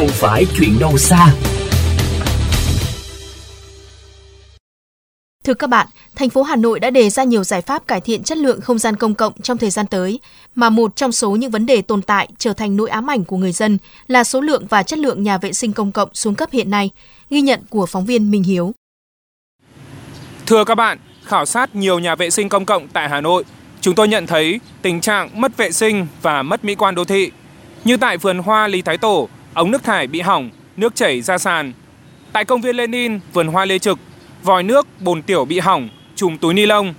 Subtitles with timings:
[0.00, 1.34] không phải chuyện đâu xa.
[5.44, 8.22] Thưa các bạn, thành phố Hà Nội đã đề ra nhiều giải pháp cải thiện
[8.22, 10.20] chất lượng không gian công cộng trong thời gian tới,
[10.54, 13.36] mà một trong số những vấn đề tồn tại trở thành nỗi ám ảnh của
[13.36, 16.48] người dân là số lượng và chất lượng nhà vệ sinh công cộng xuống cấp
[16.52, 16.90] hiện nay,
[17.30, 18.72] ghi nhận của phóng viên Minh Hiếu.
[20.46, 23.44] Thưa các bạn, khảo sát nhiều nhà vệ sinh công cộng tại Hà Nội,
[23.80, 27.30] chúng tôi nhận thấy tình trạng mất vệ sinh và mất mỹ quan đô thị.
[27.84, 31.38] Như tại vườn hoa Lý Thái Tổ, ống nước thải bị hỏng, nước chảy ra
[31.38, 31.72] sàn.
[32.32, 33.98] Tại công viên Lenin, vườn hoa Lê Trực,
[34.42, 36.94] vòi nước, bồn tiểu bị hỏng, trùm túi ni lông.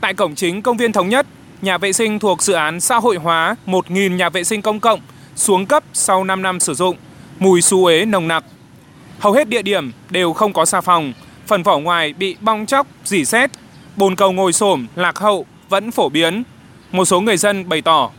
[0.00, 1.26] Tại cổng chính công viên Thống Nhất,
[1.62, 5.00] nhà vệ sinh thuộc dự án xã hội hóa 1.000 nhà vệ sinh công cộng
[5.36, 6.96] xuống cấp sau 5 năm sử dụng,
[7.38, 8.44] mùi xú ế nồng nặc.
[9.18, 11.12] Hầu hết địa điểm đều không có xà phòng,
[11.46, 13.50] phần vỏ ngoài bị bong chóc, dỉ xét,
[13.96, 16.42] bồn cầu ngồi xổm, lạc hậu vẫn phổ biến.
[16.92, 18.10] Một số người dân bày tỏ.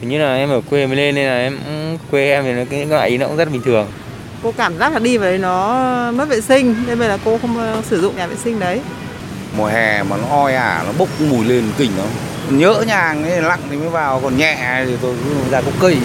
[0.00, 1.58] Hình như là em ở quê mới lên nên là em
[2.10, 3.86] quê em thì nó, cái loại ý nó cũng rất bình thường.
[4.42, 7.38] Cô cảm giác là đi vào đấy nó mất vệ sinh nên bây là cô
[7.42, 8.80] không ờ, sử dụng nhà vệ sinh đấy.
[9.56, 12.06] Mùa hè mà nó oi ả nó bốc mùi lên kinh lắm.
[12.50, 15.14] Nhỡ nhàng ấy lặng thì mới vào còn nhẹ thì tôi
[15.50, 15.96] ra có cây.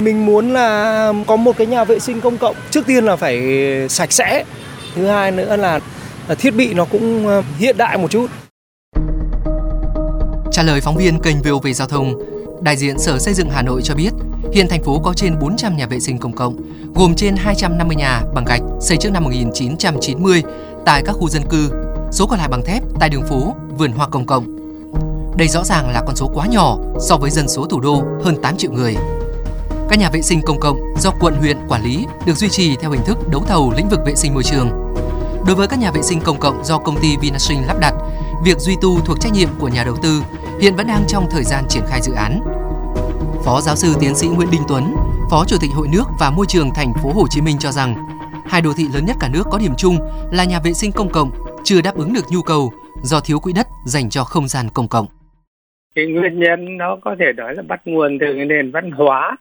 [0.00, 3.40] Mình muốn là có một cái nhà vệ sinh công cộng trước tiên là phải
[3.88, 4.44] sạch sẽ.
[4.94, 5.80] Thứ hai nữa là,
[6.28, 8.26] là thiết bị nó cũng ờ, hiện đại một chút.
[10.52, 12.14] Trả lời phóng viên kênh VOV Giao thông
[12.60, 14.10] đại diện Sở Xây dựng Hà Nội cho biết
[14.52, 16.56] Hiện thành phố có trên 400 nhà vệ sinh công cộng,
[16.94, 20.42] gồm trên 250 nhà bằng gạch xây trước năm 1990
[20.84, 21.70] tại các khu dân cư,
[22.12, 24.56] số còn lại bằng thép tại đường phố, vườn hoa công cộng.
[25.36, 28.36] Đây rõ ràng là con số quá nhỏ so với dân số thủ đô hơn
[28.42, 28.96] 8 triệu người.
[29.88, 32.90] Các nhà vệ sinh công cộng do quận huyện quản lý được duy trì theo
[32.90, 34.94] hình thức đấu thầu lĩnh vực vệ sinh môi trường.
[35.46, 37.94] Đối với các nhà vệ sinh công cộng do công ty Vinashin lắp đặt,
[38.44, 40.22] việc duy tu thuộc trách nhiệm của nhà đầu tư
[40.60, 42.40] hiện vẫn đang trong thời gian triển khai dự án.
[43.44, 44.84] Phó giáo sư tiến sĩ Nguyễn Đinh Tuấn,
[45.30, 47.94] Phó Chủ tịch Hội nước và Môi trường thành phố Hồ Chí Minh cho rằng,
[48.46, 49.96] hai đô thị lớn nhất cả nước có điểm chung
[50.32, 51.30] là nhà vệ sinh công cộng
[51.64, 52.72] chưa đáp ứng được nhu cầu
[53.02, 55.06] do thiếu quỹ đất dành cho không gian công cộng.
[55.94, 59.36] Cái nguyên nhân nó có thể nói là bắt nguồn từ cái nền văn hóa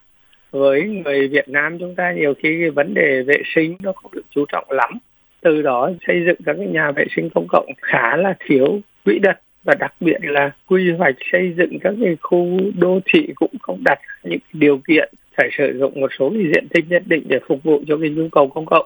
[0.51, 4.11] với người Việt Nam chúng ta nhiều khi cái vấn đề vệ sinh nó không
[4.11, 4.99] được chú trọng lắm
[5.41, 9.19] từ đó xây dựng các cái nhà vệ sinh công cộng khá là thiếu quỹ
[9.19, 13.51] đất và đặc biệt là quy hoạch xây dựng các cái khu đô thị cũng
[13.61, 17.23] không đặt những điều kiện phải sử dụng một số cái diện tích nhất định
[17.27, 18.85] để phục vụ cho cái nhu cầu công cộng.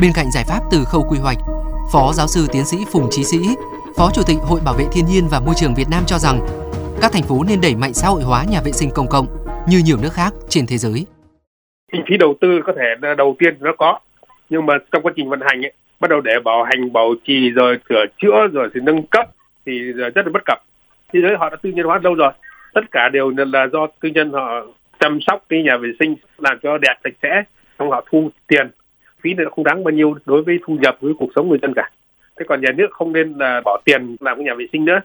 [0.00, 1.38] Bên cạnh giải pháp từ khâu quy hoạch,
[1.92, 3.38] Phó giáo sư tiến sĩ Phùng Chí Sĩ,
[3.96, 6.38] Phó Chủ tịch Hội Bảo vệ Thiên nhiên và Môi trường Việt Nam cho rằng
[7.02, 9.26] các thành phố nên đẩy mạnh xã hội hóa nhà vệ sinh công cộng
[9.68, 11.06] như nhiều nước khác trên thế giới.
[11.92, 13.98] Kinh phí đầu tư có thể đầu tiên nó có,
[14.50, 15.72] nhưng mà trong quá trình vận hành ấy,
[16.02, 19.30] bắt đầu để bảo hành, bảo trì, rồi sửa chữa, rồi thì nâng cấp
[19.66, 20.58] thì rất là bất cập.
[21.12, 22.32] Thế giới họ đã tư nhân hóa lâu rồi.
[22.74, 24.66] Tất cả đều là do tư nhân họ
[25.00, 27.42] chăm sóc cái nhà vệ sinh, làm cho đẹp, sạch sẽ,
[27.78, 28.70] xong họ thu tiền.
[29.20, 31.72] Phí này không đáng bao nhiêu đối với thu nhập, với cuộc sống người dân
[31.76, 31.90] cả.
[32.36, 35.00] Thế còn nhà nước không nên là bỏ tiền làm cái nhà vệ sinh nữa.